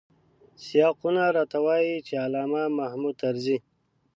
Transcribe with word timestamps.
سیاقونه 0.65 1.23
راته 1.37 1.57
وايي 1.65 1.95
چې 2.07 2.13
علامه 2.25 2.63
محمود 2.79 3.15
طرزی. 3.23 3.57